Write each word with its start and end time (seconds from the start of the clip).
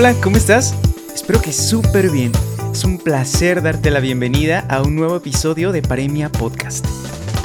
Hola, 0.00 0.14
¿cómo 0.22 0.38
estás? 0.38 0.74
Espero 1.14 1.42
que 1.42 1.52
súper 1.52 2.08
bien. 2.10 2.32
Es 2.72 2.84
un 2.84 2.96
placer 2.96 3.60
darte 3.60 3.90
la 3.90 4.00
bienvenida 4.00 4.60
a 4.60 4.80
un 4.80 4.96
nuevo 4.96 5.16
episodio 5.16 5.72
de 5.72 5.82
Paremia 5.82 6.32
Podcast. 6.32 6.86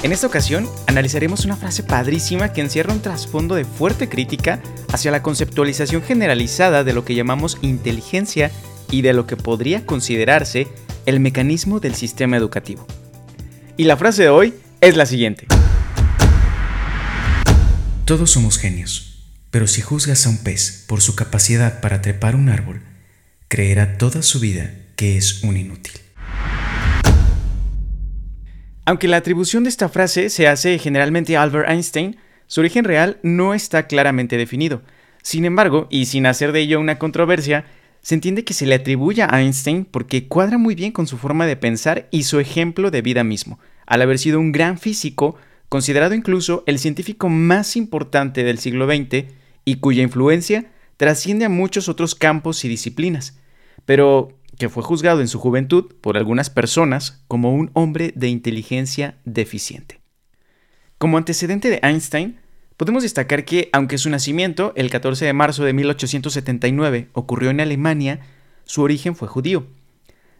En 0.04 0.14
esta 0.14 0.28
ocasión 0.28 0.66
analizaremos 0.88 1.44
una 1.44 1.58
frase 1.58 1.84
padrísima 1.84 2.54
que 2.54 2.62
encierra 2.62 2.94
un 2.94 3.02
trasfondo 3.02 3.56
de 3.56 3.66
fuerte 3.66 4.08
crítica 4.08 4.62
hacia 4.94 5.12
la 5.12 5.22
conceptualización 5.22 6.02
generalizada 6.02 6.86
de 6.86 6.94
lo 6.94 7.04
que 7.04 7.14
llamamos 7.14 7.58
inteligencia 7.62 8.52
y 8.90 9.02
de 9.02 9.12
lo 9.12 9.28
que 9.28 9.36
podría 9.36 9.86
considerarse 9.86 10.70
el 11.06 11.20
mecanismo 11.20 11.82
del 11.82 11.94
sistema 11.94 12.38
educativo. 12.38 12.88
Y 13.76 13.84
la 13.84 13.98
frase 13.98 14.24
de 14.24 14.30
hoy 14.30 14.54
es 14.80 14.96
la 14.96 15.06
siguiente. 15.06 15.46
Todos 18.06 18.32
somos 18.32 18.58
genios, 18.58 19.15
pero 19.56 19.68
si 19.68 19.82
juzgas 19.82 20.26
a 20.26 20.30
un 20.30 20.40
pez 20.40 20.84
por 20.86 21.00
su 21.00 21.16
capacidad 21.16 21.80
para 21.80 22.02
trepar 22.02 22.36
un 22.36 22.50
árbol, 22.50 22.82
creerá 23.48 23.98
toda 23.98 24.22
su 24.22 24.42
vida 24.42 24.70
que 24.98 25.16
es 25.16 25.44
un 25.44 25.56
inútil. 25.56 25.94
Aunque 28.84 29.08
la 29.08 29.16
atribución 29.16 29.64
de 29.64 29.70
esta 29.70 29.88
frase 29.88 30.30
se 30.30 30.50
hace 30.50 30.78
generalmente 30.78 31.38
a 31.38 31.42
Albert 31.42 31.70
Einstein, 31.70 32.18
su 32.48 32.60
origen 32.60 32.84
real 32.84 33.18
no 33.24 33.54
está 33.54 33.88
claramente 33.88 34.36
definido. 34.36 34.82
Sin 35.24 35.46
embargo, 35.46 35.88
y 35.90 36.08
sin 36.08 36.26
hacer 36.26 36.52
de 36.52 36.60
ello 36.60 36.82
una 36.82 37.00
controversia, 37.00 37.64
se 38.02 38.16
entiende 38.16 38.44
que 38.44 38.54
se 38.54 38.66
le 38.66 38.76
atribuye 38.76 39.24
a 39.24 39.40
Einstein 39.40 39.86
porque 39.86 40.28
cuadra 40.28 40.58
muy 40.58 40.76
bien 40.76 40.92
con 40.92 41.08
su 41.08 41.18
forma 41.18 41.46
de 41.46 41.56
pensar 41.56 42.10
y 42.12 42.24
su 42.24 42.42
ejemplo 42.42 42.92
de 42.92 43.02
vida 43.02 43.24
mismo, 43.24 43.58
al 43.86 44.02
haber 44.02 44.20
sido 44.20 44.38
un 44.38 44.52
gran 44.52 44.78
físico, 44.78 45.38
considerado 45.70 46.14
incluso 46.14 46.66
el 46.68 46.78
científico 46.78 47.30
más 47.30 47.78
importante 47.78 48.44
del 48.44 48.60
siglo 48.60 48.86
XX 48.86 49.45
y 49.66 49.76
cuya 49.78 50.04
influencia 50.04 50.72
trasciende 50.98 51.46
a 51.46 51.50
muchos 51.50 51.90
otros 51.90 52.16
campos 52.16 52.64
y 52.64 52.70
disciplinas. 52.70 53.38
Pero 53.86 54.38
que 54.58 54.70
fue 54.70 54.84
juzgado 54.84 55.22
en 55.22 55.28
su 55.28 55.40
juventud 55.40 55.94
por 56.00 56.18
algunas 56.18 56.50
personas 56.50 57.24
como 57.28 57.54
un 57.54 57.72
hombre 57.74 58.14
de 58.16 58.30
inteligencia 58.30 59.18
deficiente. 59.26 60.00
Como 60.98 61.18
antecedente 61.18 61.70
de 61.70 61.80
Einstein, 61.84 62.40
podemos 62.78 63.04
destacar 63.04 63.44
que, 63.44 63.70
aunque 63.74 63.98
su 63.98 64.10
nacimiento, 64.10 64.72
el 64.76 64.90
14 64.90 65.26
de 65.26 65.34
marzo 65.34 65.66
de 65.66 65.74
1879, 65.74 67.10
ocurrió 67.12 67.50
en 67.50 67.60
Alemania, 67.60 68.22
su 68.64 68.82
origen 68.82 69.16
fue 69.16 69.28
judío. 69.28 69.68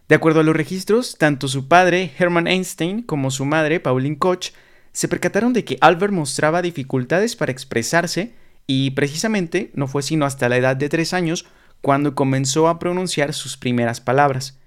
De 0.08 0.14
acuerdo 0.14 0.40
a 0.40 0.44
los 0.44 0.56
registros, 0.56 1.16
tanto 1.18 1.48
su 1.48 1.68
padre, 1.68 2.12
Hermann 2.18 2.46
Einstein, 2.46 3.02
como 3.02 3.30
su 3.30 3.44
madre, 3.44 3.80
Pauline 3.80 4.18
Koch, 4.18 4.52
se 4.92 5.08
percataron 5.08 5.52
de 5.52 5.64
que 5.64 5.76
Albert 5.80 6.12
mostraba 6.12 6.62
dificultades 6.62 7.36
para 7.36 7.52
expresarse 7.52 8.34
y 8.66 8.90
precisamente 8.90 9.70
no 9.74 9.86
fue 9.86 10.02
sino 10.02 10.24
hasta 10.24 10.48
la 10.48 10.56
edad 10.56 10.76
de 10.76 10.88
tres 10.88 11.12
años 11.12 11.46
cuando 11.80 12.14
comenzó 12.14 12.68
a 12.68 12.78
pronunciar 12.78 13.32
sus 13.32 13.56
primeras 13.56 14.00
palabras. 14.00 14.58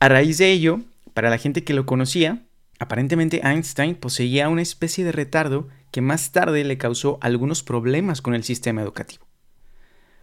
A 0.00 0.08
raíz 0.08 0.38
de 0.38 0.50
ello, 0.50 0.80
para 1.14 1.30
la 1.30 1.38
gente 1.38 1.64
que 1.64 1.74
lo 1.74 1.86
conocía, 1.86 2.42
aparentemente 2.78 3.42
Einstein 3.44 3.94
poseía 3.94 4.48
una 4.48 4.62
especie 4.62 5.04
de 5.04 5.12
retardo 5.12 5.68
que 5.90 6.00
más 6.00 6.32
tarde 6.32 6.64
le 6.64 6.78
causó 6.78 7.18
algunos 7.20 7.62
problemas 7.62 8.22
con 8.22 8.34
el 8.34 8.44
sistema 8.44 8.82
educativo. 8.82 9.26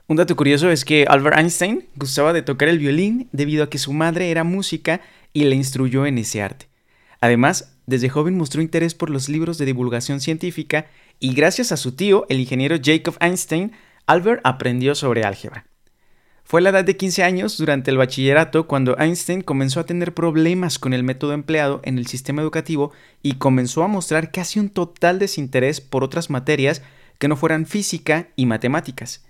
Un 0.08 0.18
dato 0.18 0.36
curioso 0.36 0.72
es 0.72 0.86
que 0.86 1.06
Albert 1.08 1.38
Einstein 1.38 1.86
gustaba 1.96 2.34
de 2.34 2.42
tocar 2.42 2.68
el 2.68 2.80
violín 2.80 3.30
debido 3.32 3.64
a 3.64 3.70
que 3.70 3.78
su 3.78 3.94
madre 3.94 4.32
era 4.32 4.44
música 4.44 5.02
y 5.34 5.44
le 5.44 5.56
instruyó 5.56 6.08
en 6.08 6.18
ese 6.18 6.42
arte. 6.42 6.68
Además, 7.22 7.78
desde 7.90 8.08
joven 8.08 8.38
mostró 8.38 8.62
interés 8.62 8.94
por 8.94 9.10
los 9.10 9.30
libros 9.30 9.58
de 9.58 9.66
divulgación 9.66 10.20
científica 10.20 10.86
y 11.20 11.34
gracias 11.34 11.72
a 11.72 11.78
su 11.78 11.94
tío, 11.94 12.28
el 12.30 12.40
ingeniero 12.40 12.78
Jacob 12.82 13.18
Einstein, 13.20 13.72
Albert 14.06 14.42
aprendió 14.44 14.94
sobre 14.94 15.24
álgebra. 15.24 15.66
Fue 16.44 16.62
a 16.62 16.64
la 16.64 16.70
edad 16.70 16.86
de 16.86 16.98
15 16.98 17.24
años, 17.24 17.58
durante 17.58 17.90
el 17.90 17.98
bachillerato, 17.98 18.68
cuando 18.68 18.98
Einstein 18.98 19.42
comenzó 19.42 19.80
a 19.80 19.86
tener 19.86 20.14
problemas 20.14 20.78
con 20.78 20.94
el 20.94 21.04
método 21.04 21.34
empleado 21.34 21.82
en 21.84 21.98
el 21.98 22.06
sistema 22.06 22.44
educativo 22.44 22.92
y 23.24 23.34
comenzó 23.34 23.84
a 23.84 23.88
mostrar 23.88 24.32
casi 24.32 24.60
un 24.60 24.70
total 24.70 25.18
desinterés 25.18 25.82
por 25.82 26.04
otras 26.04 26.30
materias 26.30 26.84
que 27.18 27.28
no 27.28 27.36
fueran 27.36 27.66
física 27.66 28.30
y 28.36 28.46
matemáticas. 28.46 29.26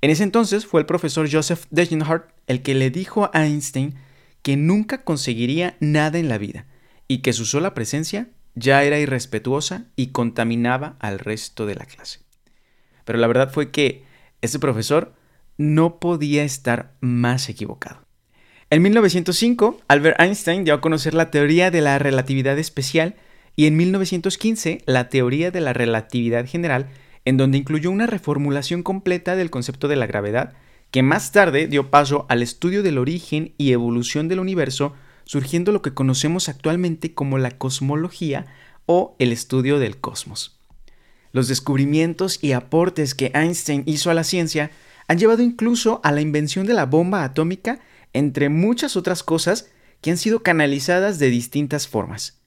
En 0.00 0.10
ese 0.10 0.24
entonces 0.24 0.66
fue 0.66 0.80
el 0.80 0.86
profesor 0.86 1.28
Joseph 1.30 1.66
Degenhardt 1.70 2.32
el 2.48 2.62
que 2.62 2.74
le 2.74 2.90
dijo 2.90 3.30
a 3.32 3.46
Einstein 3.46 3.94
que 4.42 4.56
nunca 4.56 5.04
conseguiría 5.04 5.76
nada 5.80 6.18
en 6.18 6.28
la 6.28 6.38
vida 6.38 6.66
y 7.12 7.18
que 7.18 7.34
su 7.34 7.44
sola 7.44 7.74
presencia 7.74 8.28
ya 8.54 8.84
era 8.84 8.98
irrespetuosa 8.98 9.84
y 9.96 10.08
contaminaba 10.12 10.96
al 10.98 11.18
resto 11.18 11.66
de 11.66 11.74
la 11.74 11.84
clase. 11.84 12.20
Pero 13.04 13.18
la 13.18 13.26
verdad 13.26 13.52
fue 13.52 13.70
que 13.70 14.04
ese 14.40 14.58
profesor 14.58 15.12
no 15.58 15.98
podía 15.98 16.42
estar 16.42 16.94
más 17.00 17.50
equivocado. 17.50 18.06
En 18.70 18.80
1905, 18.80 19.78
Albert 19.88 20.18
Einstein 20.22 20.64
dio 20.64 20.72
a 20.72 20.80
conocer 20.80 21.12
la 21.12 21.30
teoría 21.30 21.70
de 21.70 21.82
la 21.82 21.98
relatividad 21.98 22.58
especial 22.58 23.16
y 23.56 23.66
en 23.66 23.76
1915 23.76 24.78
la 24.86 25.10
teoría 25.10 25.50
de 25.50 25.60
la 25.60 25.74
relatividad 25.74 26.46
general, 26.46 26.88
en 27.26 27.36
donde 27.36 27.58
incluyó 27.58 27.90
una 27.90 28.06
reformulación 28.06 28.82
completa 28.82 29.36
del 29.36 29.50
concepto 29.50 29.86
de 29.86 29.96
la 29.96 30.06
gravedad, 30.06 30.54
que 30.90 31.02
más 31.02 31.30
tarde 31.30 31.66
dio 31.66 31.90
paso 31.90 32.24
al 32.30 32.40
estudio 32.40 32.82
del 32.82 32.96
origen 32.96 33.52
y 33.58 33.72
evolución 33.72 34.28
del 34.28 34.40
universo, 34.40 34.94
surgiendo 35.24 35.72
lo 35.72 35.82
que 35.82 35.94
conocemos 35.94 36.48
actualmente 36.48 37.14
como 37.14 37.38
la 37.38 37.52
cosmología 37.52 38.46
o 38.86 39.16
el 39.18 39.32
estudio 39.32 39.78
del 39.78 39.98
cosmos. 39.98 40.58
Los 41.32 41.48
descubrimientos 41.48 42.38
y 42.42 42.52
aportes 42.52 43.14
que 43.14 43.32
Einstein 43.34 43.84
hizo 43.86 44.10
a 44.10 44.14
la 44.14 44.24
ciencia 44.24 44.70
han 45.08 45.18
llevado 45.18 45.42
incluso 45.42 46.00
a 46.04 46.12
la 46.12 46.20
invención 46.20 46.66
de 46.66 46.74
la 46.74 46.86
bomba 46.86 47.24
atómica, 47.24 47.80
entre 48.12 48.48
muchas 48.48 48.96
otras 48.96 49.22
cosas 49.22 49.70
que 50.00 50.10
han 50.10 50.18
sido 50.18 50.42
canalizadas 50.42 51.18
de 51.18 51.30
distintas 51.30 51.88
formas. 51.88 52.38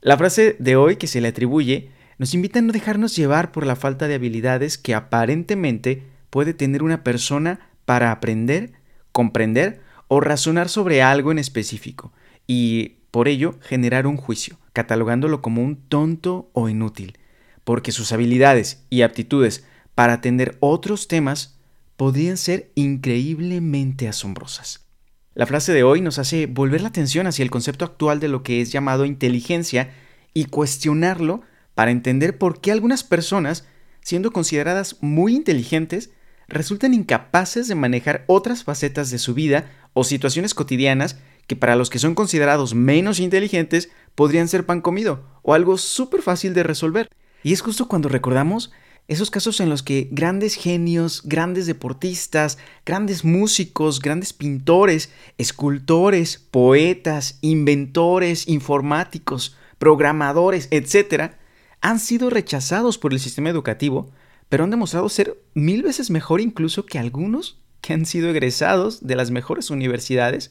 La 0.00 0.16
frase 0.16 0.56
de 0.58 0.76
hoy 0.76 0.96
que 0.96 1.06
se 1.06 1.20
le 1.20 1.28
atribuye 1.28 1.90
nos 2.18 2.34
invita 2.34 2.60
a 2.60 2.62
no 2.62 2.72
dejarnos 2.72 3.14
llevar 3.16 3.52
por 3.52 3.66
la 3.66 3.76
falta 3.76 4.08
de 4.08 4.14
habilidades 4.14 4.78
que 4.78 4.94
aparentemente 4.94 6.04
puede 6.30 6.54
tener 6.54 6.82
una 6.82 7.04
persona 7.04 7.60
para 7.84 8.10
aprender, 8.10 8.72
comprender 9.12 9.81
o 10.14 10.20
razonar 10.20 10.68
sobre 10.68 11.00
algo 11.00 11.32
en 11.32 11.38
específico, 11.38 12.12
y 12.46 12.96
por 13.10 13.28
ello 13.28 13.54
generar 13.62 14.06
un 14.06 14.18
juicio, 14.18 14.58
catalogándolo 14.74 15.40
como 15.40 15.62
un 15.62 15.76
tonto 15.76 16.50
o 16.52 16.68
inútil, 16.68 17.16
porque 17.64 17.92
sus 17.92 18.12
habilidades 18.12 18.84
y 18.90 19.00
aptitudes 19.00 19.64
para 19.94 20.12
atender 20.12 20.58
otros 20.60 21.08
temas 21.08 21.58
podrían 21.96 22.36
ser 22.36 22.72
increíblemente 22.74 24.06
asombrosas. 24.06 24.84
La 25.32 25.46
frase 25.46 25.72
de 25.72 25.82
hoy 25.82 26.02
nos 26.02 26.18
hace 26.18 26.44
volver 26.44 26.82
la 26.82 26.88
atención 26.88 27.26
hacia 27.26 27.42
el 27.42 27.50
concepto 27.50 27.86
actual 27.86 28.20
de 28.20 28.28
lo 28.28 28.42
que 28.42 28.60
es 28.60 28.70
llamado 28.70 29.06
inteligencia 29.06 29.94
y 30.34 30.44
cuestionarlo 30.44 31.40
para 31.74 31.90
entender 31.90 32.36
por 32.36 32.60
qué 32.60 32.70
algunas 32.70 33.02
personas, 33.02 33.66
siendo 34.02 34.30
consideradas 34.30 34.98
muy 35.00 35.34
inteligentes, 35.34 36.10
resultan 36.52 36.94
incapaces 36.94 37.66
de 37.66 37.74
manejar 37.74 38.24
otras 38.28 38.62
facetas 38.62 39.10
de 39.10 39.18
su 39.18 39.34
vida 39.34 39.70
o 39.94 40.04
situaciones 40.04 40.54
cotidianas 40.54 41.16
que 41.46 41.56
para 41.56 41.76
los 41.76 41.90
que 41.90 41.98
son 41.98 42.14
considerados 42.14 42.74
menos 42.74 43.18
inteligentes 43.18 43.90
podrían 44.14 44.48
ser 44.48 44.64
pan 44.64 44.80
comido 44.80 45.24
o 45.42 45.54
algo 45.54 45.78
súper 45.78 46.22
fácil 46.22 46.54
de 46.54 46.62
resolver. 46.62 47.08
Y 47.42 47.52
es 47.52 47.62
justo 47.62 47.88
cuando 47.88 48.08
recordamos 48.08 48.70
esos 49.08 49.30
casos 49.30 49.60
en 49.60 49.68
los 49.68 49.82
que 49.82 50.08
grandes 50.12 50.54
genios, 50.54 51.22
grandes 51.24 51.66
deportistas, 51.66 52.58
grandes 52.86 53.24
músicos, 53.24 54.00
grandes 54.00 54.32
pintores, 54.32 55.10
escultores, 55.38 56.38
poetas, 56.38 57.38
inventores, 57.40 58.46
informáticos, 58.46 59.56
programadores, 59.78 60.68
etc., 60.70 61.32
han 61.80 61.98
sido 61.98 62.30
rechazados 62.30 62.96
por 62.96 63.12
el 63.12 63.18
sistema 63.18 63.50
educativo, 63.50 64.12
pero 64.52 64.64
han 64.64 64.70
demostrado 64.70 65.08
ser 65.08 65.42
mil 65.54 65.82
veces 65.82 66.10
mejor 66.10 66.42
incluso 66.42 66.84
que 66.84 66.98
algunos 66.98 67.58
que 67.80 67.94
han 67.94 68.04
sido 68.04 68.28
egresados 68.28 69.06
de 69.06 69.16
las 69.16 69.30
mejores 69.30 69.70
universidades, 69.70 70.50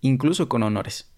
incluso 0.00 0.48
con 0.48 0.64
honores. 0.64 1.12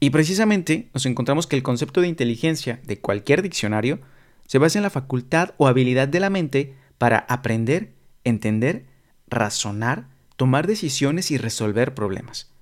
Y 0.00 0.10
precisamente 0.10 0.90
nos 0.92 1.06
encontramos 1.06 1.46
que 1.46 1.56
el 1.56 1.62
concepto 1.62 2.02
de 2.02 2.08
inteligencia 2.08 2.78
de 2.84 3.00
cualquier 3.00 3.40
diccionario 3.40 4.00
se 4.46 4.58
basa 4.58 4.78
en 4.78 4.82
la 4.82 4.90
facultad 4.90 5.54
o 5.56 5.66
habilidad 5.66 6.08
de 6.08 6.20
la 6.20 6.28
mente 6.28 6.74
para 6.98 7.20
aprender, 7.20 7.94
entender, 8.24 8.84
razonar, 9.26 10.08
tomar 10.36 10.66
decisiones 10.66 11.30
y 11.30 11.38
resolver 11.38 11.94
problemas. 11.94 12.52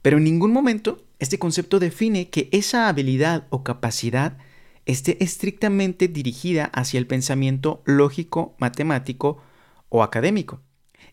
Pero 0.00 0.16
en 0.16 0.24
ningún 0.24 0.54
momento 0.54 1.04
este 1.18 1.38
concepto 1.38 1.78
define 1.78 2.30
que 2.30 2.48
esa 2.50 2.88
habilidad 2.88 3.46
o 3.50 3.62
capacidad 3.62 4.38
esté 4.86 5.22
estrictamente 5.22 6.08
dirigida 6.08 6.66
hacia 6.66 6.98
el 6.98 7.06
pensamiento 7.06 7.82
lógico, 7.84 8.56
matemático 8.58 9.42
o 9.88 10.02
académico. 10.02 10.62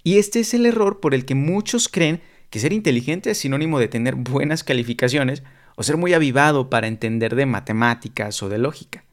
Y 0.03 0.17
este 0.17 0.39
es 0.39 0.53
el 0.53 0.65
error 0.65 0.99
por 0.99 1.13
el 1.13 1.25
que 1.25 1.35
muchos 1.35 1.89
creen 1.89 2.21
que 2.49 2.59
ser 2.59 2.71
inteligente 2.71 3.31
es 3.31 3.39
sinónimo 3.39 3.79
de 3.79 3.87
tener 3.87 4.15
buenas 4.15 4.63
calificaciones 4.63 5.43
o 5.75 5.83
ser 5.83 5.97
muy 5.97 6.13
avivado 6.13 6.69
para 6.69 6.87
entender 6.87 7.35
de 7.35 7.45
matemáticas 7.45 8.41
o 8.43 8.49
de 8.49 8.59
lógica 8.59 9.03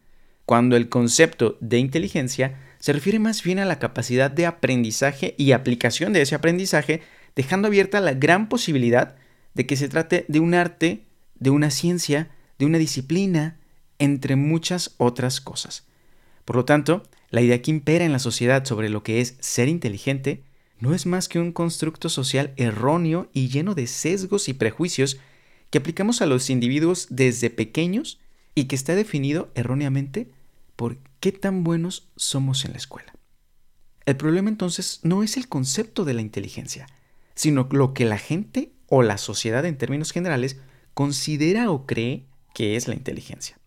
cuando 0.50 0.74
el 0.74 0.88
concepto 0.88 1.56
de 1.60 1.78
inteligencia 1.78 2.58
se 2.80 2.92
refiere 2.92 3.20
más 3.20 3.44
bien 3.44 3.60
a 3.60 3.64
la 3.64 3.78
capacidad 3.78 4.32
de 4.32 4.46
aprendizaje 4.46 5.36
y 5.38 5.52
aplicación 5.52 6.12
de 6.12 6.22
ese 6.22 6.34
aprendizaje, 6.34 7.02
dejando 7.36 7.68
abierta 7.68 8.00
la 8.00 8.14
gran 8.14 8.48
posibilidad 8.48 9.14
de 9.54 9.66
que 9.66 9.76
se 9.76 9.88
trate 9.88 10.24
de 10.26 10.40
un 10.40 10.54
arte, 10.54 11.04
de 11.36 11.50
una 11.50 11.70
ciencia, 11.70 12.30
de 12.58 12.66
una 12.66 12.78
disciplina, 12.78 13.59
entre 14.00 14.34
muchas 14.34 14.94
otras 14.98 15.40
cosas. 15.40 15.86
Por 16.44 16.56
lo 16.56 16.64
tanto, 16.64 17.04
la 17.30 17.42
idea 17.42 17.62
que 17.62 17.70
impera 17.70 18.04
en 18.04 18.12
la 18.12 18.18
sociedad 18.18 18.64
sobre 18.64 18.88
lo 18.88 19.04
que 19.04 19.20
es 19.20 19.36
ser 19.38 19.68
inteligente 19.68 20.42
no 20.80 20.94
es 20.94 21.06
más 21.06 21.28
que 21.28 21.38
un 21.38 21.52
constructo 21.52 22.08
social 22.08 22.52
erróneo 22.56 23.28
y 23.32 23.48
lleno 23.48 23.76
de 23.76 23.86
sesgos 23.86 24.48
y 24.48 24.54
prejuicios 24.54 25.18
que 25.70 25.78
aplicamos 25.78 26.22
a 26.22 26.26
los 26.26 26.50
individuos 26.50 27.06
desde 27.10 27.50
pequeños 27.50 28.18
y 28.56 28.64
que 28.64 28.74
está 28.74 28.96
definido 28.96 29.50
erróneamente 29.54 30.28
por 30.74 30.96
qué 31.20 31.30
tan 31.30 31.62
buenos 31.62 32.08
somos 32.16 32.64
en 32.64 32.72
la 32.72 32.78
escuela. 32.78 33.12
El 34.06 34.16
problema 34.16 34.48
entonces 34.48 35.00
no 35.02 35.22
es 35.22 35.36
el 35.36 35.48
concepto 35.48 36.04
de 36.04 36.14
la 36.14 36.22
inteligencia, 36.22 36.88
sino 37.34 37.68
lo 37.70 37.94
que 37.94 38.06
la 38.06 38.18
gente 38.18 38.72
o 38.88 39.02
la 39.02 39.18
sociedad 39.18 39.64
en 39.66 39.78
términos 39.78 40.10
generales 40.10 40.56
considera 40.94 41.70
o 41.70 41.86
cree 41.86 42.24
que 42.54 42.74
es 42.74 42.88
la 42.88 42.94
inteligencia. 42.94 43.59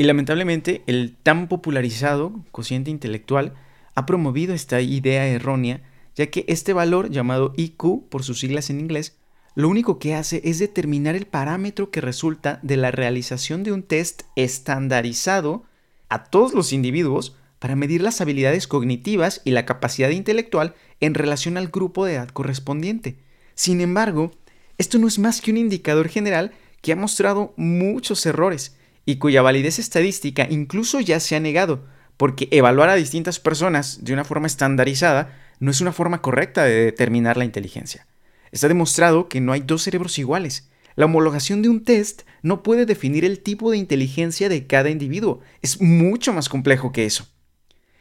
Y 0.00 0.04
lamentablemente 0.04 0.84
el 0.86 1.16
tan 1.20 1.48
popularizado 1.48 2.44
cociente 2.52 2.88
intelectual 2.90 3.54
ha 3.96 4.06
promovido 4.06 4.54
esta 4.54 4.80
idea 4.80 5.26
errónea, 5.26 5.82
ya 6.14 6.28
que 6.28 6.44
este 6.46 6.72
valor 6.72 7.10
llamado 7.10 7.52
IQ 7.56 8.08
por 8.08 8.22
sus 8.22 8.38
siglas 8.38 8.70
en 8.70 8.78
inglés, 8.78 9.18
lo 9.56 9.68
único 9.68 9.98
que 9.98 10.14
hace 10.14 10.40
es 10.44 10.60
determinar 10.60 11.16
el 11.16 11.26
parámetro 11.26 11.90
que 11.90 12.00
resulta 12.00 12.60
de 12.62 12.76
la 12.76 12.92
realización 12.92 13.64
de 13.64 13.72
un 13.72 13.82
test 13.82 14.22
estandarizado 14.36 15.64
a 16.08 16.22
todos 16.22 16.54
los 16.54 16.72
individuos 16.72 17.34
para 17.58 17.74
medir 17.74 18.00
las 18.00 18.20
habilidades 18.20 18.68
cognitivas 18.68 19.40
y 19.44 19.50
la 19.50 19.66
capacidad 19.66 20.10
intelectual 20.10 20.76
en 21.00 21.14
relación 21.14 21.56
al 21.56 21.68
grupo 21.68 22.04
de 22.04 22.14
edad 22.14 22.28
correspondiente. 22.28 23.18
Sin 23.56 23.80
embargo, 23.80 24.30
esto 24.78 24.98
no 24.98 25.08
es 25.08 25.18
más 25.18 25.40
que 25.40 25.50
un 25.50 25.56
indicador 25.56 26.08
general 26.08 26.52
que 26.82 26.92
ha 26.92 26.96
mostrado 26.96 27.52
muchos 27.56 28.24
errores 28.26 28.77
y 29.08 29.16
cuya 29.16 29.40
validez 29.40 29.78
estadística 29.78 30.46
incluso 30.50 31.00
ya 31.00 31.18
se 31.18 31.34
ha 31.34 31.40
negado, 31.40 31.86
porque 32.18 32.46
evaluar 32.50 32.90
a 32.90 32.94
distintas 32.94 33.40
personas 33.40 34.04
de 34.04 34.12
una 34.12 34.22
forma 34.22 34.46
estandarizada 34.46 35.34
no 35.60 35.70
es 35.70 35.80
una 35.80 35.92
forma 35.92 36.20
correcta 36.20 36.64
de 36.64 36.84
determinar 36.84 37.38
la 37.38 37.46
inteligencia. 37.46 38.06
Está 38.52 38.68
demostrado 38.68 39.30
que 39.30 39.40
no 39.40 39.52
hay 39.52 39.60
dos 39.60 39.84
cerebros 39.84 40.18
iguales. 40.18 40.68
La 40.94 41.06
homologación 41.06 41.62
de 41.62 41.70
un 41.70 41.84
test 41.84 42.24
no 42.42 42.62
puede 42.62 42.84
definir 42.84 43.24
el 43.24 43.40
tipo 43.40 43.70
de 43.70 43.78
inteligencia 43.78 44.50
de 44.50 44.66
cada 44.66 44.90
individuo. 44.90 45.40
Es 45.62 45.80
mucho 45.80 46.34
más 46.34 46.50
complejo 46.50 46.92
que 46.92 47.06
eso. 47.06 47.26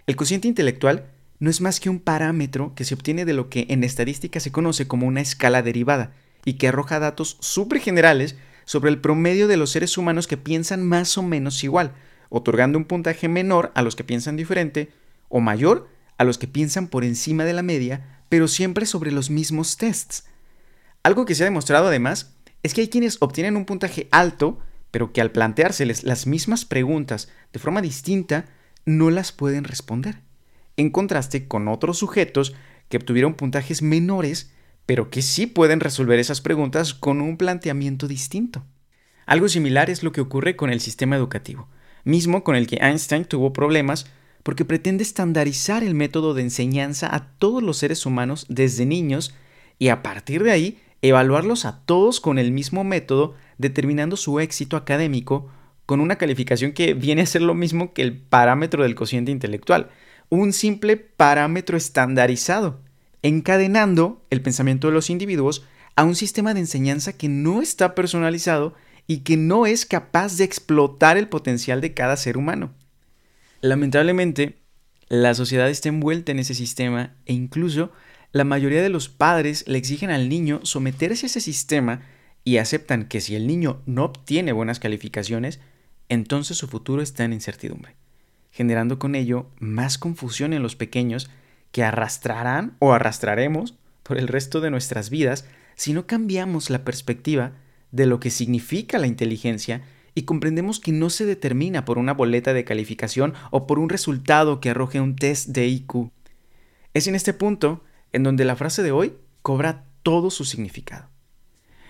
El 0.07 0.17
cociente 0.17 0.49
intelectual 0.49 1.05
no 1.39 1.49
es 1.49 1.61
más 1.61 1.79
que 1.79 1.89
un 1.89 1.99
parámetro 1.99 2.73
que 2.75 2.83
se 2.83 2.95
obtiene 2.95 3.23
de 3.23 3.33
lo 3.33 3.47
que 3.47 3.65
en 3.69 3.85
estadística 3.85 4.41
se 4.41 4.51
conoce 4.51 4.89
como 4.89 5.07
una 5.07 5.21
escala 5.21 5.61
derivada 5.61 6.11
y 6.43 6.55
que 6.55 6.67
arroja 6.67 6.99
datos 6.99 7.37
súper 7.39 7.79
generales 7.79 8.35
sobre 8.67 8.91
el 8.91 8.99
promedio 8.99 9.47
de 9.47 9.55
los 9.55 9.71
seres 9.71 9.97
humanos 9.97 10.27
que 10.27 10.35
piensan 10.35 10.85
más 10.85 11.17
o 11.17 11.23
menos 11.23 11.63
igual, 11.63 11.93
otorgando 12.27 12.77
un 12.77 12.83
puntaje 12.83 13.29
menor 13.29 13.71
a 13.75 13.81
los 13.81 13.95
que 13.95 14.03
piensan 14.03 14.35
diferente 14.35 14.91
o 15.29 15.39
mayor 15.39 15.87
a 16.17 16.25
los 16.25 16.37
que 16.37 16.47
piensan 16.47 16.87
por 16.87 17.05
encima 17.05 17.45
de 17.45 17.53
la 17.53 17.63
media, 17.63 18.21
pero 18.27 18.49
siempre 18.49 18.85
sobre 18.85 19.11
los 19.11 19.29
mismos 19.29 19.77
tests. 19.77 20.25
Algo 21.01 21.25
que 21.25 21.33
se 21.33 21.43
ha 21.43 21.45
demostrado 21.45 21.87
además 21.87 22.33
es 22.61 22.73
que 22.73 22.81
hay 22.81 22.89
quienes 22.89 23.17
obtienen 23.21 23.55
un 23.55 23.63
puntaje 23.63 24.09
alto, 24.11 24.59
pero 24.91 25.13
que 25.13 25.21
al 25.21 25.31
planteárseles 25.31 26.03
las 26.03 26.27
mismas 26.27 26.65
preguntas 26.65 27.29
de 27.53 27.59
forma 27.59 27.81
distinta, 27.81 28.47
no 28.85 29.11
las 29.11 29.31
pueden 29.31 29.63
responder. 29.63 30.19
En 30.75 30.89
contraste 30.89 31.47
con 31.47 31.69
otros 31.69 31.99
sujetos 31.99 32.53
que 32.89 32.97
obtuvieron 32.97 33.35
puntajes 33.35 33.81
menores, 33.81 34.51
pero 34.87 35.11
que 35.11 35.21
sí 35.21 35.45
pueden 35.45 35.79
resolver 35.79 36.17
esas 36.17 36.41
preguntas 36.41 36.95
con 36.95 37.21
un 37.21 37.37
planteamiento 37.37 38.07
distinto. 38.07 38.63
Algo 39.27 39.49
similar 39.49 39.91
es 39.91 40.01
lo 40.01 40.11
que 40.11 40.21
ocurre 40.21 40.55
con 40.55 40.71
el 40.71 40.79
sistema 40.79 41.17
educativo, 41.17 41.67
mismo 42.05 42.43
con 42.43 42.55
el 42.55 42.65
que 42.65 42.77
Einstein 42.77 43.25
tuvo 43.25 43.53
problemas 43.53 44.07
porque 44.43 44.63
pretende 44.63 45.03
estandarizar 45.03 45.83
el 45.83 45.93
método 45.93 46.33
de 46.33 46.41
enseñanza 46.41 47.13
a 47.13 47.27
todos 47.37 47.61
los 47.61 47.77
seres 47.77 48.05
humanos 48.05 48.45
desde 48.47 48.85
niños 48.85 49.35
y 49.77 49.89
a 49.89 50.01
partir 50.01 50.41
de 50.41 50.51
ahí 50.51 50.79
evaluarlos 51.01 51.65
a 51.65 51.81
todos 51.85 52.21
con 52.21 52.39
el 52.39 52.53
mismo 52.53 52.85
método, 52.85 53.35
determinando 53.57 54.15
su 54.15 54.39
éxito 54.39 54.77
académico 54.77 55.51
con 55.85 55.99
una 55.99 56.17
calificación 56.17 56.71
que 56.71 56.93
viene 56.93 57.23
a 57.23 57.25
ser 57.25 57.41
lo 57.41 57.55
mismo 57.55 57.93
que 57.93 58.03
el 58.03 58.17
parámetro 58.17 58.83
del 58.83 58.95
cociente 58.95 59.31
intelectual, 59.31 59.89
un 60.29 60.53
simple 60.53 60.95
parámetro 60.95 61.75
estandarizado, 61.75 62.79
encadenando 63.21 64.25
el 64.29 64.41
pensamiento 64.41 64.87
de 64.87 64.93
los 64.93 65.09
individuos 65.09 65.65
a 65.95 66.03
un 66.03 66.15
sistema 66.15 66.53
de 66.53 66.59
enseñanza 66.59 67.13
que 67.13 67.27
no 67.29 67.61
está 67.61 67.95
personalizado 67.95 68.75
y 69.07 69.19
que 69.19 69.37
no 69.37 69.65
es 69.65 69.85
capaz 69.85 70.37
de 70.37 70.43
explotar 70.43 71.17
el 71.17 71.27
potencial 71.27 71.81
de 71.81 71.93
cada 71.93 72.17
ser 72.17 72.37
humano. 72.37 72.73
Lamentablemente, 73.61 74.59
la 75.09 75.33
sociedad 75.33 75.69
está 75.69 75.89
envuelta 75.89 76.31
en 76.31 76.39
ese 76.39 76.53
sistema 76.53 77.15
e 77.25 77.33
incluso 77.33 77.91
la 78.33 78.43
mayoría 78.43 78.81
de 78.81 78.89
los 78.89 79.09
padres 79.09 79.63
le 79.67 79.77
exigen 79.77 80.11
al 80.11 80.29
niño 80.29 80.59
someterse 80.63 81.25
a 81.25 81.27
ese 81.27 81.41
sistema 81.41 82.01
y 82.43 82.57
aceptan 82.57 83.07
que 83.07 83.21
si 83.21 83.35
el 83.35 83.47
niño 83.47 83.81
no 83.85 84.05
obtiene 84.05 84.51
buenas 84.51 84.79
calificaciones, 84.79 85.59
entonces 86.09 86.57
su 86.57 86.67
futuro 86.67 87.01
está 87.01 87.23
en 87.23 87.33
incertidumbre, 87.33 87.95
generando 88.51 88.99
con 88.99 89.15
ello 89.15 89.49
más 89.59 89.97
confusión 89.97 90.53
en 90.53 90.61
los 90.61 90.75
pequeños 90.75 91.29
que 91.71 91.83
arrastrarán 91.83 92.75
o 92.79 92.93
arrastraremos 92.93 93.75
por 94.03 94.17
el 94.17 94.27
resto 94.27 94.61
de 94.61 94.71
nuestras 94.71 95.09
vidas 95.09 95.45
si 95.75 95.93
no 95.93 96.07
cambiamos 96.07 96.69
la 96.69 96.83
perspectiva 96.83 97.53
de 97.91 98.05
lo 98.05 98.19
que 98.19 98.31
significa 98.31 98.97
la 98.97 99.07
inteligencia 99.07 99.83
y 100.15 100.23
comprendemos 100.23 100.79
que 100.79 100.91
no 100.91 101.09
se 101.09 101.25
determina 101.25 101.85
por 101.85 101.99
una 101.99 102.13
boleta 102.13 102.53
de 102.53 102.63
calificación 102.63 103.33
o 103.51 103.67
por 103.67 103.77
un 103.77 103.89
resultado 103.89 104.59
que 104.59 104.71
arroje 104.71 104.99
un 104.99 105.15
test 105.15 105.49
de 105.49 105.67
IQ. 105.67 106.11
Es 106.93 107.07
en 107.07 107.13
este 107.13 107.33
punto 107.33 107.83
en 108.11 108.23
donde 108.23 108.43
la 108.43 108.55
frase 108.55 108.81
de 108.81 108.91
hoy 108.91 109.13
cobra 109.43 109.85
todo 110.01 110.31
su 110.31 110.45
significado. 110.45 111.09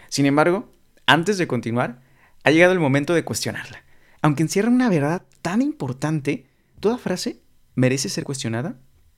Sin 0.09 0.25
embargo, 0.25 0.69
antes 1.05 1.37
de 1.37 1.47
continuar, 1.47 2.01
ha 2.43 2.51
llegado 2.51 2.73
el 2.73 2.79
momento 2.79 3.13
de 3.13 3.23
cuestionarla. 3.23 3.83
Aunque 4.21 4.43
encierra 4.43 4.69
una 4.69 4.89
verdad 4.89 5.23
tan 5.41 5.61
importante, 5.61 6.47
toda 6.79 6.97
frase 6.97 7.39
merece 7.75 8.09
ser 8.09 8.25
cuestionada 8.25 8.75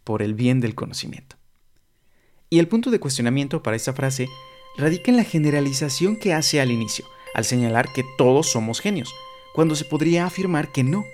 por 0.09 0.23
el 0.23 0.33
bien 0.33 0.59
del 0.59 0.73
conocimiento. 0.73 1.35
Y 2.49 2.57
el 2.57 2.67
punto 2.67 2.89
de 2.89 2.99
cuestionamiento 2.99 3.61
para 3.61 3.75
esta 3.75 3.93
frase 3.93 4.27
radica 4.75 5.11
en 5.11 5.17
la 5.17 5.23
generalización 5.23 6.15
que 6.15 6.33
hace 6.33 6.59
al 6.59 6.71
inicio, 6.71 7.05
al 7.35 7.45
señalar 7.45 7.93
que 7.93 8.03
todos 8.17 8.49
somos 8.49 8.81
genios, 8.81 9.13
cuando 9.53 9.75
se 9.75 9.85
podría 9.85 10.25
afirmar 10.25 10.71
que 10.71 10.81
no, 10.81 11.05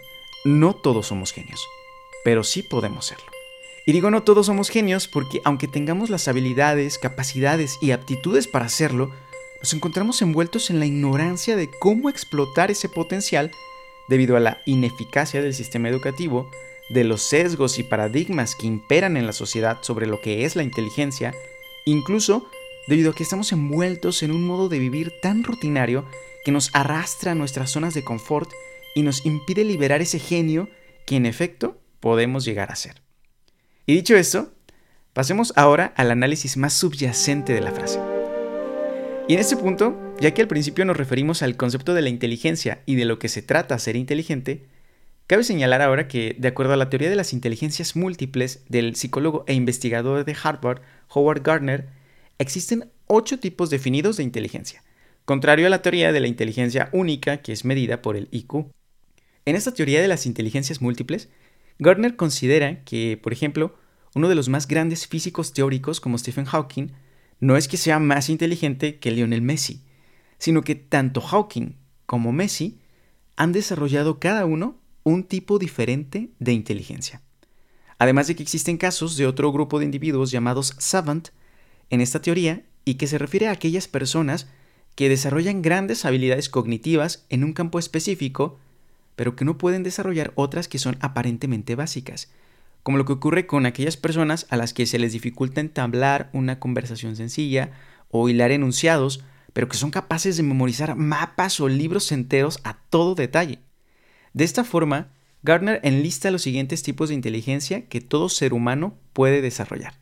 no 0.46 0.74
todos 0.74 1.08
somos 1.08 1.34
genios, 1.34 1.68
pero 2.24 2.46
sí 2.46 2.64
podemos 2.64 3.08
serlo. 3.08 3.26
Y 3.86 3.92
digo 3.92 4.12
no 4.12 4.24
todos 4.24 4.46
somos 4.46 4.70
genios 4.70 5.10
porque 5.10 5.42
aunque 5.44 5.68
tengamos 5.68 6.10
las 6.10 6.30
habilidades, 6.30 6.98
capacidades 6.98 7.78
y 7.82 7.92
aptitudes 7.92 8.48
para 8.48 8.68
hacerlo, 8.68 9.12
nos 9.60 9.74
encontramos 9.74 10.22
envueltos 10.22 10.70
en 10.70 10.80
la 10.80 10.86
ignorancia 10.86 11.58
de 11.58 11.70
cómo 11.70 12.08
explotar 12.08 12.72
ese 12.72 12.88
potencial 12.88 13.52
debido 14.08 14.38
a 14.38 14.40
la 14.40 14.62
ineficacia 14.66 15.42
del 15.42 15.54
sistema 15.54 15.90
educativo, 15.90 16.50
de 16.90 17.04
los 17.04 17.22
sesgos 17.22 17.80
y 17.80 17.84
paradigmas 17.84 18.56
que 18.56 18.68
imperan 18.68 19.18
en 19.18 19.26
la 19.26 19.34
sociedad 19.34 19.80
sobre 19.82 20.08
lo 20.08 20.22
que 20.22 20.46
es 20.46 20.56
la 20.56 20.64
inteligencia, 20.64 21.34
incluso 21.86 22.48
debido 22.88 23.12
a 23.12 23.16
que 23.16 23.24
estamos 23.24 23.52
envueltos 23.52 24.22
en 24.24 24.32
un 24.32 24.46
modo 24.46 24.70
de 24.70 24.80
vivir 24.80 25.14
tan 25.22 25.44
rutinario 25.44 26.06
que 26.44 26.52
nos 26.52 26.70
arrastra 26.74 27.32
a 27.32 27.36
nuestras 27.36 27.72
zonas 27.72 27.94
de 27.94 28.04
confort 28.04 28.52
y 28.94 29.02
nos 29.02 29.26
impide 29.26 29.64
liberar 29.64 30.02
ese 30.02 30.20
genio 30.20 30.70
que 31.06 31.16
en 31.16 31.26
efecto 31.26 31.82
podemos 32.00 32.46
llegar 32.46 32.72
a 32.72 32.76
ser. 32.76 33.02
Y 33.88 33.96
dicho 33.96 34.16
esto, 34.16 34.54
pasemos 35.14 35.54
ahora 35.56 35.94
al 35.96 36.12
análisis 36.12 36.58
más 36.58 36.74
subyacente 36.74 37.54
de 37.54 37.62
la 37.62 37.72
frase. 37.72 38.00
Y 39.28 39.34
en 39.34 39.40
este 39.40 39.58
punto, 39.58 39.98
ya 40.20 40.34
que 40.36 40.44
al 40.44 40.48
principio 40.48 40.86
nos 40.86 40.98
referimos 40.98 41.42
al 41.42 41.58
concepto 41.58 41.96
de 41.96 42.04
la 42.04 42.10
inteligencia 42.10 42.84
y 42.86 42.96
de 42.96 43.06
lo 43.06 43.18
que 43.18 43.28
se 43.28 43.42
trata 43.42 43.80
ser 43.80 43.96
inteligente, 43.96 44.68
cabe 45.28 45.44
señalar 45.44 45.82
ahora 45.82 46.08
que, 46.08 46.36
de 46.38 46.48
acuerdo 46.48 46.74
a 46.74 46.78
la 46.78 46.90
teoría 46.90 47.10
de 47.10 47.16
las 47.16 47.34
inteligencias 47.34 47.96
múltiples 47.96 48.64
del 48.70 48.96
psicólogo 48.96 49.44
e 49.48 49.54
investigador 49.54 50.26
de 50.26 50.36
Harvard, 50.42 50.82
Howard 51.10 51.42
Gardner, 51.44 51.88
existen 52.38 52.92
ocho 53.08 53.40
tipos 53.40 53.70
definidos 53.70 54.18
de 54.18 54.24
inteligencia, 54.24 54.84
contrario 55.26 55.68
a 55.68 55.70
la 55.70 55.82
teoría 55.82 56.12
de 56.12 56.20
la 56.20 56.28
inteligencia 56.28 56.90
única 56.92 57.38
que 57.38 57.52
es 57.54 57.66
medida 57.66 58.02
por 58.02 58.16
el 58.16 58.28
IQ. 58.32 58.68
En 59.46 59.56
esta 59.56 59.74
teoría 59.74 60.02
de 60.02 60.08
las 60.08 60.26
inteligencias 60.26 60.82
múltiples, 60.82 61.30
Gardner 61.80 62.16
considera 62.16 62.84
que, 62.84 63.20
por 63.22 63.34
ejemplo, 63.34 63.76
uno 64.16 64.30
de 64.30 64.36
los 64.36 64.50
más 64.50 64.68
grandes 64.68 65.08
físicos 65.08 65.54
teóricos 65.54 66.00
como 66.00 66.18
Stephen 66.18 66.46
Hawking 66.46 66.88
no 67.40 67.58
es 67.58 67.68
que 67.68 67.78
sea 67.78 68.00
más 68.00 68.30
inteligente 68.30 68.98
que 68.98 69.12
Lionel 69.12 69.42
Messi, 69.42 69.84
sino 70.38 70.62
que 70.62 70.76
tanto 70.76 71.22
Hawking 71.22 71.76
como 72.06 72.32
Messi 72.32 72.80
han 73.36 73.52
desarrollado 73.52 74.20
cada 74.20 74.46
uno 74.46 74.80
un 75.06 75.24
tipo 75.24 75.60
diferente 75.60 76.32
de 76.40 76.52
inteligencia. 76.52 77.22
Además 78.00 78.28
de 78.28 78.36
que 78.36 78.44
existen 78.44 78.78
casos 78.78 79.16
de 79.16 79.28
otro 79.28 79.54
grupo 79.54 79.80
de 79.80 79.86
individuos 79.86 80.32
llamados 80.32 80.76
savant 80.80 81.30
en 81.92 82.02
esta 82.02 82.22
teoría 82.22 82.64
y 82.84 82.96
que 82.96 83.08
se 83.08 83.20
refiere 83.20 83.48
a 83.48 83.52
aquellas 83.52 83.88
personas 83.88 84.48
que 84.96 85.08
desarrollan 85.08 85.62
grandes 85.62 86.06
habilidades 86.06 86.50
cognitivas 86.50 87.26
en 87.30 87.44
un 87.44 87.54
campo 87.54 87.78
específico, 87.78 88.58
pero 89.16 89.36
que 89.36 89.46
no 89.46 89.60
pueden 89.60 89.84
desarrollar 89.84 90.34
otras 90.36 90.68
que 90.68 90.80
son 90.80 90.98
aparentemente 91.02 91.76
básicas, 91.76 92.32
como 92.82 92.98
lo 92.98 93.06
que 93.06 93.14
ocurre 93.14 93.46
con 93.46 93.68
aquellas 93.68 93.98
personas 93.98 94.48
a 94.50 94.58
las 94.58 94.74
que 94.74 94.88
se 94.88 94.98
les 94.98 95.14
dificulta 95.14 95.62
entablar 95.62 96.32
una 96.34 96.60
conversación 96.60 97.16
sencilla 97.16 97.72
o 98.10 98.28
hilar 98.28 98.52
enunciados, 98.52 99.24
pero 99.54 99.70
que 99.70 99.78
son 99.78 99.92
capaces 99.92 100.36
de 100.36 100.44
memorizar 100.44 100.96
mapas 100.96 101.60
o 101.60 101.70
libros 101.70 102.12
enteros 102.12 102.60
a 102.64 102.78
todo 102.90 103.14
detalle. 103.14 103.60
De 104.36 104.44
esta 104.44 104.66
forma, 104.66 105.14
Gardner 105.44 105.80
enlista 105.82 106.30
los 106.30 106.42
siguientes 106.42 106.84
tipos 106.84 107.08
de 107.08 107.16
inteligencia 107.16 107.88
que 107.88 108.02
todo 108.02 108.28
ser 108.28 108.54
humano 108.54 109.00
puede 109.14 109.42
desarrollar. 109.42 109.94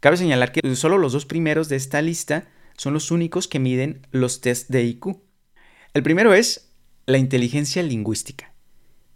Cabe 0.00 0.18
señalar 0.18 0.52
que 0.52 0.76
solo 0.76 0.98
los 0.98 1.14
dos 1.14 1.24
primeros 1.24 1.70
de 1.70 1.76
esta 1.76 2.02
lista 2.02 2.46
son 2.76 2.92
los 2.92 3.10
únicos 3.10 3.48
que 3.48 3.58
miden 3.58 4.06
los 4.10 4.42
test 4.42 4.68
de 4.68 4.82
IQ. 4.82 5.22
El 5.94 6.02
primero 6.02 6.34
es 6.34 6.72
la 7.06 7.16
inteligencia 7.16 7.82
lingüística, 7.82 8.52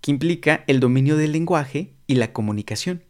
que 0.00 0.12
implica 0.12 0.64
el 0.66 0.80
dominio 0.80 1.18
del 1.18 1.33
lenguaje 1.33 1.92
y 2.06 2.14
la 2.14 2.33
comunicación. 2.33 3.04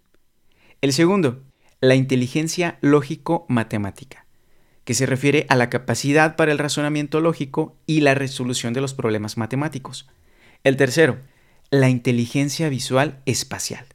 El 0.80 0.92
segundo, 0.92 1.44
la 1.80 1.94
inteligencia 1.94 2.78
lógico-matemática, 2.80 4.26
que 4.82 4.94
se 4.94 5.06
refiere 5.06 5.46
a 5.48 5.54
la 5.54 5.70
capacidad 5.70 6.34
para 6.34 6.50
el 6.50 6.58
razonamiento 6.58 7.20
lógico 7.20 7.76
y 7.86 8.00
la 8.00 8.16
resolución 8.16 8.74
de 8.74 8.80
los 8.80 8.92
problemas 8.92 9.36
matemáticos. 9.36 10.08
El 10.64 10.76
tercero, 10.76 11.20
la 11.74 11.88
inteligencia 11.88 12.68
visual 12.68 13.20
espacial. 13.26 13.86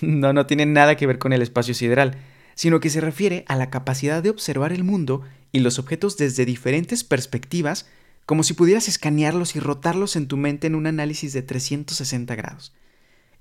No, 0.00 0.32
no 0.32 0.46
tiene 0.46 0.64
nada 0.64 0.96
que 0.96 1.08
ver 1.08 1.18
con 1.18 1.32
el 1.32 1.42
espacio 1.42 1.74
sideral, 1.74 2.16
sino 2.54 2.78
que 2.78 2.90
se 2.90 3.00
refiere 3.00 3.44
a 3.48 3.56
la 3.56 3.70
capacidad 3.70 4.22
de 4.22 4.30
observar 4.30 4.72
el 4.72 4.84
mundo 4.84 5.22
y 5.50 5.58
los 5.58 5.80
objetos 5.80 6.16
desde 6.16 6.44
diferentes 6.44 7.02
perspectivas, 7.02 7.88
como 8.24 8.44
si 8.44 8.54
pudieras 8.54 8.86
escanearlos 8.86 9.56
y 9.56 9.60
rotarlos 9.60 10.14
en 10.14 10.28
tu 10.28 10.36
mente 10.36 10.68
en 10.68 10.76
un 10.76 10.86
análisis 10.86 11.32
de 11.32 11.42
360 11.42 12.36
grados. 12.36 12.72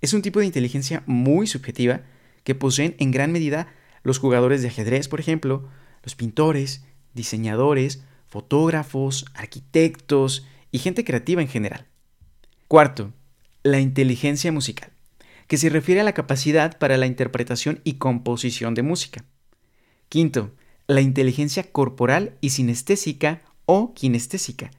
Es 0.01 0.15
un 0.15 0.23
tipo 0.23 0.39
de 0.39 0.47
inteligencia 0.47 1.03
muy 1.05 1.45
subjetiva 1.45 2.01
que 2.43 2.55
poseen 2.55 2.95
en 2.97 3.11
gran 3.11 3.31
medida 3.31 3.67
los 4.01 4.17
jugadores 4.17 4.63
de 4.63 4.69
ajedrez, 4.69 5.07
por 5.07 5.19
ejemplo, 5.19 5.69
los 6.01 6.15
pintores, 6.15 6.83
diseñadores, 7.13 8.03
fotógrafos, 8.25 9.25
arquitectos 9.35 10.47
y 10.71 10.79
gente 10.79 11.03
creativa 11.03 11.43
en 11.43 11.47
general. 11.47 11.85
Cuarto, 12.67 13.13
la 13.63 13.79
inteligencia 13.79 14.51
musical 14.51 14.91
que 15.51 15.57
se 15.57 15.69
refiere 15.69 15.99
a 15.99 16.05
la 16.05 16.13
capacidad 16.13 16.77
para 16.79 16.95
la 16.95 17.07
interpretación 17.07 17.81
y 17.83 17.95
composición 17.95 18.73
de 18.73 18.83
música. 18.83 19.25
Quinto, 20.07 20.51
la 20.87 21.01
inteligencia 21.01 21.63
corporal 21.63 22.37
y 22.39 22.51
sinestésica 22.51 23.41
o 23.65 23.93
kinestésica, 23.93 24.71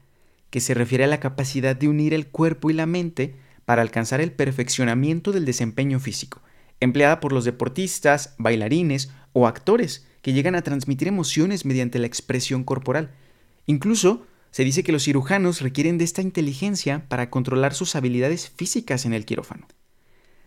que 0.49 0.61
se 0.61 0.73
refiere 0.73 1.03
a 1.03 1.07
la 1.07 1.19
capacidad 1.19 1.75
de 1.75 1.87
unir 1.87 2.15
el 2.15 2.25
cuerpo 2.25 2.71
y 2.71 2.73
la 2.73 2.87
mente 2.87 3.35
para 3.65 3.83
alcanzar 3.83 4.19
el 4.19 4.31
perfeccionamiento 4.31 5.31
del 5.31 5.45
desempeño 5.45 5.99
físico, 5.99 6.41
empleada 6.79 7.19
por 7.19 7.33
los 7.33 7.45
deportistas, 7.45 8.33
bailarines 8.39 9.11
o 9.31 9.45
actores 9.45 10.07
que 10.23 10.33
llegan 10.33 10.55
a 10.55 10.63
transmitir 10.63 11.07
emociones 11.07 11.65
mediante 11.65 11.99
la 11.99 12.07
expresión 12.07 12.63
corporal. 12.63 13.11
Incluso 13.67 14.25
se 14.53 14.63
dice 14.63 14.83
que 14.83 14.91
los 14.91 15.05
cirujanos 15.05 15.61
requieren 15.61 15.97
de 15.97 16.03
esta 16.03 16.21
inteligencia 16.21 17.09
para 17.09 17.31
controlar 17.31 17.73
sus 17.73 17.95
habilidades 17.95 18.51
físicas 18.51 19.03
en 19.07 19.13
el 19.13 19.25
quirófano. 19.25 19.67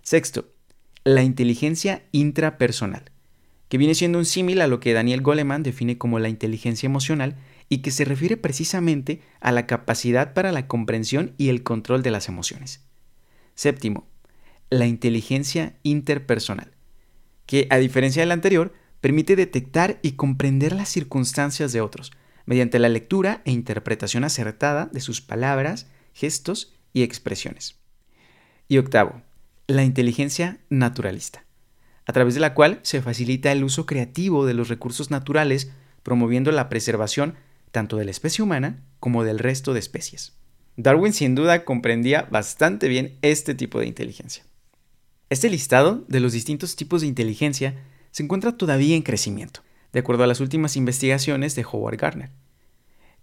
Sexto, 0.03 0.47
la 1.03 1.25
inteligencia 1.25 2.05
intrapersonal, 2.13 3.11
que 3.69 3.79
viene 3.79 3.97
siendo 3.97 4.19
un 4.19 4.25
símil 4.25 4.61
a 4.61 4.69
lo 4.69 4.79
que 4.79 4.93
Daniel 4.93 5.23
Goleman 5.23 5.65
define 5.65 5.99
como 5.99 6.21
la 6.21 6.29
inteligencia 6.29 6.87
emocional 6.87 7.35
y 7.69 7.79
que 7.79 7.91
se 7.91 8.05
refiere 8.05 8.37
precisamente 8.37 9.23
a 9.41 9.51
la 9.51 9.67
capacidad 9.67 10.35
para 10.35 10.53
la 10.53 10.69
comprensión 10.69 11.35
y 11.37 11.49
el 11.49 11.65
control 11.65 12.05
de 12.05 12.13
las 12.13 12.29
emociones. 12.29 12.85
Séptimo, 13.57 14.07
la 14.71 14.87
inteligencia 14.87 15.75
interpersonal, 15.83 16.71
que 17.45 17.67
a 17.71 17.79
diferencia 17.79 18.23
de 18.23 18.27
la 18.27 18.35
anterior, 18.35 18.73
permite 19.01 19.35
detectar 19.35 19.99
y 20.01 20.13
comprender 20.13 20.77
las 20.77 20.91
circunstancias 20.91 21.73
de 21.73 21.81
otros, 21.81 22.13
mediante 22.47 22.79
la 22.79 22.89
lectura 22.89 23.43
e 23.45 23.51
interpretación 23.51 24.25
acertada 24.25 24.87
de 24.87 25.01
sus 25.01 25.21
palabras, 25.21 25.89
gestos 26.15 26.75
y 26.93 27.03
expresiones. 27.03 27.77
Y 28.69 28.79
octavo, 28.79 29.23
la 29.67 29.85
inteligencia 29.85 30.59
naturalista, 30.71 31.45
a 32.07 32.13
través 32.13 32.35
de 32.35 32.41
la 32.41 32.55
cual 32.55 32.81
se 32.83 33.03
facilita 33.03 33.53
el 33.53 33.65
uso 33.65 33.85
creativo 33.85 34.47
de 34.47 34.55
los 34.55 34.69
recursos 34.69 35.11
naturales, 35.11 35.71
promoviendo 36.03 36.53
la 36.53 36.69
preservación 36.69 37.35
tanto 37.73 37.97
de 37.97 38.05
la 38.05 38.13
especie 38.13 38.43
humana 38.43 38.83
como 39.01 39.25
del 39.25 39.39
resto 39.39 39.75
de 39.75 39.81
especies. 39.81 40.33
Darwin 40.77 41.13
sin 41.13 41.35
duda 41.35 41.65
comprendía 41.65 42.23
bastante 42.31 42.89
bien 42.89 43.19
este 43.23 43.55
tipo 43.55 43.81
de 43.81 43.87
inteligencia. 43.87 44.45
Este 45.31 45.51
listado 45.51 46.05
de 46.07 46.21
los 46.21 46.33
distintos 46.33 46.77
tipos 46.77 47.01
de 47.01 47.09
inteligencia 47.09 47.75
se 48.13 48.23
encuentra 48.23 48.57
todavía 48.57 48.95
en 48.95 49.03
crecimiento, 49.03 49.61
de 49.97 50.01
acuerdo 50.01 50.25
a 50.25 50.27
las 50.27 50.41
últimas 50.41 50.77
investigaciones 50.77 51.55
de 51.55 51.65
Howard 51.65 51.97
Gardner. 51.97 52.31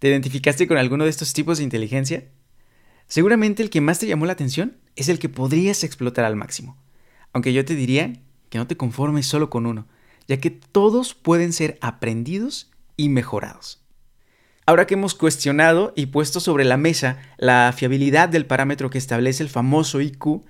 ¿Te 0.00 0.08
identificaste 0.08 0.66
con 0.66 0.76
alguno 0.76 1.04
de 1.04 1.10
estos 1.10 1.32
tipos 1.32 1.58
de 1.58 1.62
inteligencia? 1.62 2.24
Seguramente 3.06 3.62
el 3.62 3.70
que 3.70 3.80
más 3.80 4.00
te 4.00 4.08
llamó 4.08 4.26
la 4.26 4.32
atención 4.32 4.78
es 4.96 5.08
el 5.08 5.20
que 5.20 5.28
podrías 5.28 5.84
explotar 5.84 6.24
al 6.24 6.34
máximo. 6.34 6.76
Aunque 7.32 7.52
yo 7.52 7.64
te 7.64 7.76
diría 7.76 8.14
que 8.50 8.58
no 8.58 8.66
te 8.66 8.76
conformes 8.76 9.24
solo 9.24 9.50
con 9.50 9.66
uno, 9.66 9.86
ya 10.26 10.38
que 10.38 10.50
todos 10.50 11.14
pueden 11.14 11.52
ser 11.52 11.78
aprendidos 11.80 12.72
y 12.96 13.08
mejorados. 13.08 13.80
Ahora 14.66 14.88
que 14.88 14.94
hemos 14.94 15.14
cuestionado 15.14 15.92
y 15.94 16.06
puesto 16.06 16.40
sobre 16.40 16.64
la 16.64 16.76
mesa 16.76 17.22
la 17.36 17.72
fiabilidad 17.72 18.28
del 18.28 18.46
parámetro 18.46 18.90
que 18.90 18.98
establece 18.98 19.44
el 19.44 19.48
famoso 19.48 20.00
IQ, 20.00 20.42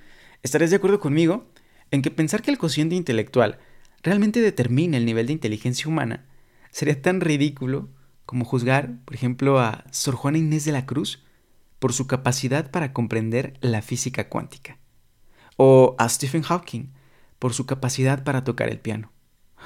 estarás 0.43 0.71
de 0.71 0.77
acuerdo 0.77 1.01
conmigo 1.01 1.51
en 1.91 2.01
que 2.01 2.11
pensar 2.11 2.41
que 2.41 2.51
el 2.51 2.57
cociente 2.57 2.95
intelectual 2.95 3.59
realmente 4.05 4.41
determina 4.41 4.99
el 4.99 5.07
nivel 5.07 5.27
de 5.27 5.33
inteligencia 5.33 5.89
humana 5.89 6.27
sería 6.71 7.01
tan 7.01 7.21
ridículo 7.21 7.89
como 8.27 8.45
juzgar, 8.45 8.99
por 9.05 9.15
ejemplo, 9.15 9.59
a 9.59 9.85
Sor 9.91 10.15
Juana 10.15 10.39
Inés 10.39 10.65
de 10.65 10.73
la 10.73 10.87
Cruz 10.87 11.25
por 11.79 11.93
su 11.93 12.07
capacidad 12.07 12.71
para 12.71 12.93
comprender 12.93 13.55
la 13.61 13.83
física 13.83 14.29
cuántica, 14.29 14.79
o 15.57 15.97
a 15.99 16.09
Stephen 16.09 16.43
Hawking 16.43 16.93
por 17.39 17.55
su 17.55 17.67
capacidad 17.67 18.25
para 18.25 18.45
tocar 18.45 18.69
el 18.69 18.79
piano, 18.79 19.11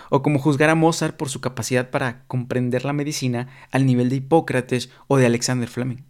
o 0.09 0.23
como 0.23 0.39
juzgar 0.39 0.71
a 0.71 0.75
Mozart 0.75 1.17
por 1.17 1.29
su 1.29 1.41
capacidad 1.41 1.91
para 1.91 2.25
comprender 2.27 2.85
la 2.85 2.93
medicina 2.93 3.49
al 3.71 3.87
nivel 3.87 4.09
de 4.09 4.17
Hipócrates 4.17 4.91
o 5.09 5.17
de 5.17 5.27
Alexander 5.27 5.69
Fleming. 5.69 6.05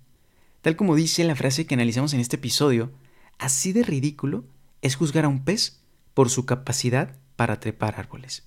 Tal 0.61 0.77
como 0.77 0.97
dice 0.97 1.25
la 1.25 1.37
frase 1.37 1.67
que 1.67 1.75
analizamos 1.75 2.13
en 2.13 2.21
este 2.21 2.37
episodio, 2.37 2.93
así 3.39 3.73
de 3.73 3.85
ridículo 3.85 4.45
es 4.83 4.97
juzgar 4.97 5.25
a 5.25 5.29
un 5.29 5.45
pez 5.45 5.81
por 6.15 6.31
su 6.31 6.45
capacidad 6.47 7.17
para 7.39 7.61
trepar 7.61 7.95
árboles. 8.01 8.43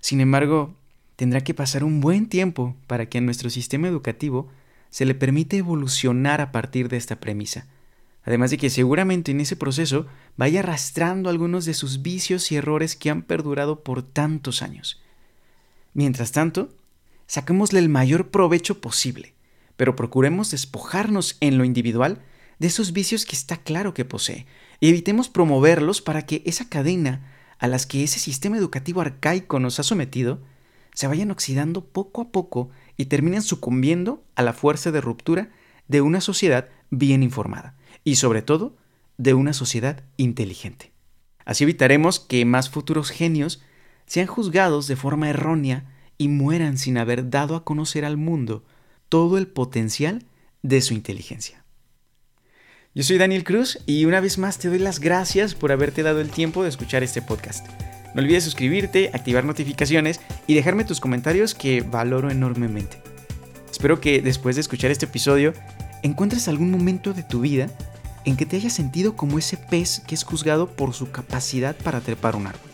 Sin 0.00 0.20
embargo, 0.20 0.76
tendrá 1.16 1.40
que 1.40 1.54
pasar 1.54 1.82
un 1.82 2.00
buen 2.00 2.28
tiempo 2.28 2.76
para 2.86 3.06
que 3.06 3.18
en 3.18 3.24
nuestro 3.24 3.50
sistema 3.50 3.88
educativo 3.88 4.48
se 4.90 5.04
le 5.06 5.16
permite 5.16 5.56
evolucionar 5.56 6.40
a 6.40 6.52
partir 6.52 6.88
de 6.88 6.98
esta 6.98 7.18
premisa. 7.18 7.66
Además 8.22 8.52
de 8.52 8.58
que 8.58 8.70
seguramente 8.70 9.32
en 9.32 9.40
ese 9.40 9.56
proceso 9.56 10.06
vaya 10.36 10.60
arrastrando 10.60 11.30
algunos 11.30 11.64
de 11.64 11.74
sus 11.74 12.00
vicios 12.02 12.52
y 12.52 12.56
errores 12.56 12.94
que 12.94 13.10
han 13.10 13.22
perdurado 13.22 13.82
por 13.82 14.04
tantos 14.04 14.62
años. 14.62 15.02
Mientras 15.92 16.30
tanto, 16.30 16.72
saquémosle 17.26 17.80
el 17.80 17.88
mayor 17.88 18.30
provecho 18.30 18.80
posible, 18.80 19.34
pero 19.76 19.96
procuremos 19.96 20.52
despojarnos 20.52 21.38
en 21.40 21.58
lo 21.58 21.64
individual 21.64 22.22
de 22.60 22.68
esos 22.68 22.92
vicios 22.92 23.26
que 23.26 23.34
está 23.34 23.56
claro 23.56 23.94
que 23.94 24.04
posee 24.04 24.46
y 24.78 24.90
evitemos 24.90 25.28
promoverlos 25.28 26.00
para 26.00 26.24
que 26.24 26.44
esa 26.46 26.68
cadena 26.68 27.31
a 27.62 27.68
las 27.68 27.86
que 27.86 28.02
ese 28.02 28.18
sistema 28.18 28.56
educativo 28.58 29.00
arcaico 29.00 29.60
nos 29.60 29.78
ha 29.78 29.84
sometido 29.84 30.40
se 30.94 31.06
vayan 31.06 31.30
oxidando 31.30 31.84
poco 31.84 32.20
a 32.20 32.32
poco 32.32 32.70
y 32.96 33.04
terminan 33.04 33.40
sucumbiendo 33.40 34.24
a 34.34 34.42
la 34.42 34.52
fuerza 34.52 34.90
de 34.90 35.00
ruptura 35.00 35.52
de 35.86 36.00
una 36.00 36.20
sociedad 36.20 36.70
bien 36.90 37.22
informada 37.22 37.76
y 38.02 38.16
sobre 38.16 38.42
todo 38.42 38.76
de 39.16 39.34
una 39.34 39.52
sociedad 39.52 40.02
inteligente. 40.16 40.90
Así 41.44 41.62
evitaremos 41.62 42.18
que 42.18 42.44
más 42.44 42.68
futuros 42.68 43.10
genios 43.10 43.62
sean 44.06 44.26
juzgados 44.26 44.88
de 44.88 44.96
forma 44.96 45.30
errónea 45.30 45.84
y 46.18 46.26
mueran 46.26 46.76
sin 46.78 46.98
haber 46.98 47.30
dado 47.30 47.54
a 47.54 47.64
conocer 47.64 48.04
al 48.04 48.16
mundo 48.16 48.64
todo 49.08 49.38
el 49.38 49.46
potencial 49.46 50.26
de 50.62 50.80
su 50.80 50.94
inteligencia. 50.94 51.61
Yo 52.94 53.02
soy 53.02 53.16
Daniel 53.16 53.42
Cruz 53.42 53.78
y 53.86 54.04
una 54.04 54.20
vez 54.20 54.36
más 54.36 54.58
te 54.58 54.68
doy 54.68 54.78
las 54.78 55.00
gracias 55.00 55.54
por 55.54 55.72
haberte 55.72 56.02
dado 56.02 56.20
el 56.20 56.28
tiempo 56.28 56.62
de 56.62 56.68
escuchar 56.68 57.02
este 57.02 57.22
podcast. 57.22 57.66
No 58.14 58.20
olvides 58.20 58.44
suscribirte, 58.44 59.10
activar 59.14 59.46
notificaciones 59.46 60.20
y 60.46 60.52
dejarme 60.52 60.84
tus 60.84 61.00
comentarios 61.00 61.54
que 61.54 61.80
valoro 61.80 62.30
enormemente. 62.30 63.00
Espero 63.70 63.98
que 63.98 64.20
después 64.20 64.56
de 64.56 64.60
escuchar 64.60 64.90
este 64.90 65.06
episodio 65.06 65.54
encuentres 66.02 66.48
algún 66.48 66.70
momento 66.70 67.14
de 67.14 67.22
tu 67.22 67.40
vida 67.40 67.68
en 68.26 68.36
que 68.36 68.44
te 68.44 68.56
hayas 68.56 68.74
sentido 68.74 69.16
como 69.16 69.38
ese 69.38 69.56
pez 69.56 70.02
que 70.06 70.14
es 70.14 70.22
juzgado 70.22 70.68
por 70.76 70.92
su 70.92 71.10
capacidad 71.10 71.74
para 71.74 72.02
trepar 72.02 72.36
un 72.36 72.48
árbol. 72.48 72.70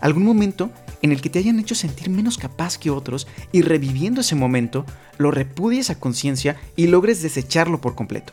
algún 0.00 0.22
momento 0.22 0.70
en 1.02 1.10
el 1.10 1.20
que 1.20 1.28
te 1.28 1.40
hayan 1.40 1.58
hecho 1.58 1.74
sentir 1.74 2.08
menos 2.08 2.38
capaz 2.38 2.78
que 2.78 2.90
otros 2.90 3.26
y 3.50 3.62
reviviendo 3.62 4.20
ese 4.20 4.36
momento, 4.36 4.86
lo 5.18 5.32
repudies 5.32 5.90
a 5.90 5.98
conciencia 5.98 6.56
y 6.76 6.86
logres 6.86 7.20
desecharlo 7.20 7.80
por 7.80 7.96
completo. 7.96 8.32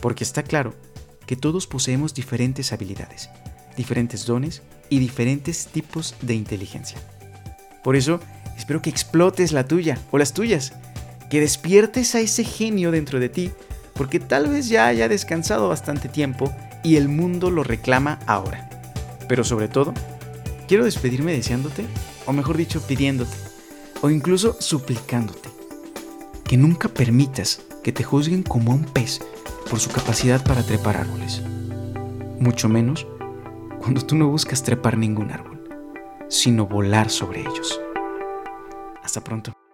Porque 0.00 0.24
está 0.24 0.42
claro 0.42 0.74
que 1.26 1.36
todos 1.36 1.66
poseemos 1.66 2.14
diferentes 2.14 2.72
habilidades, 2.72 3.28
diferentes 3.76 4.24
dones 4.26 4.62
y 4.88 4.98
diferentes 4.98 5.66
tipos 5.66 6.14
de 6.22 6.34
inteligencia. 6.34 6.98
Por 7.84 7.96
eso, 7.96 8.20
espero 8.56 8.82
que 8.82 8.90
explotes 8.90 9.52
la 9.52 9.66
tuya 9.66 9.98
o 10.10 10.18
las 10.18 10.32
tuyas, 10.32 10.72
que 11.30 11.40
despiertes 11.40 12.14
a 12.14 12.20
ese 12.20 12.44
genio 12.44 12.90
dentro 12.90 13.20
de 13.20 13.28
ti, 13.28 13.50
porque 13.94 14.20
tal 14.20 14.48
vez 14.48 14.68
ya 14.68 14.86
haya 14.86 15.08
descansado 15.08 15.68
bastante 15.68 16.08
tiempo 16.08 16.52
y 16.82 16.96
el 16.96 17.08
mundo 17.08 17.50
lo 17.50 17.64
reclama 17.64 18.20
ahora. 18.26 18.68
Pero 19.28 19.44
sobre 19.44 19.68
todo, 19.68 19.92
quiero 20.66 20.84
despedirme 20.84 21.32
deseándote, 21.32 21.84
o 22.24 22.32
mejor 22.32 22.56
dicho, 22.56 22.80
pidiéndote, 22.80 23.36
o 24.00 24.10
incluso 24.10 24.56
suplicándote, 24.60 25.50
que 26.44 26.56
nunca 26.56 26.88
permitas 26.88 27.60
que 27.82 27.92
te 27.92 28.04
juzguen 28.04 28.42
como 28.42 28.72
a 28.72 28.76
un 28.76 28.84
pez 28.84 29.20
por 29.68 29.80
su 29.80 29.90
capacidad 29.90 30.42
para 30.42 30.62
trepar 30.62 30.96
árboles. 30.96 31.42
Mucho 32.38 32.68
menos 32.68 33.06
cuando 33.80 34.04
tú 34.04 34.16
no 34.16 34.28
buscas 34.28 34.62
trepar 34.62 34.96
ningún 34.96 35.30
árbol, 35.30 35.62
sino 36.28 36.66
volar 36.66 37.10
sobre 37.10 37.40
ellos. 37.40 37.80
Hasta 39.02 39.22
pronto. 39.22 39.67